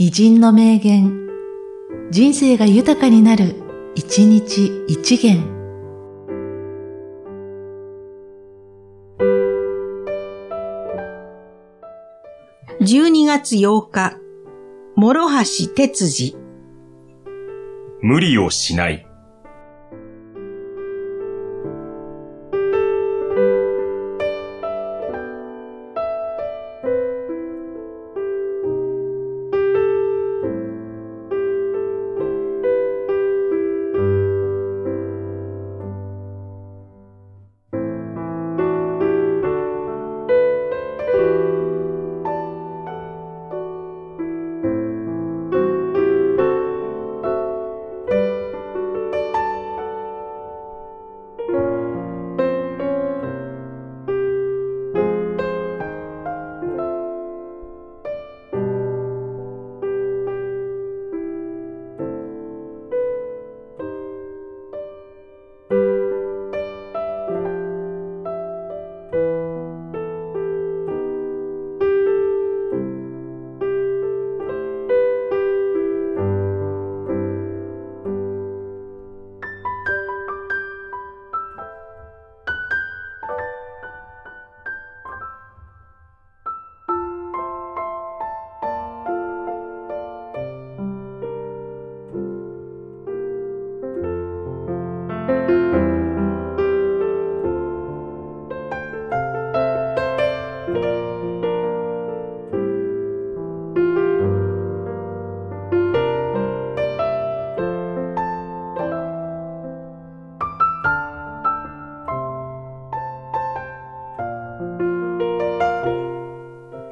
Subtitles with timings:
[0.00, 1.26] 偉人の名言、
[2.12, 3.56] 人生が豊かになる、
[3.96, 5.42] 一日一元。
[12.80, 14.18] 12月8日、
[14.94, 15.28] 諸
[15.66, 16.36] 橋哲司。
[18.00, 19.07] 無理をしない。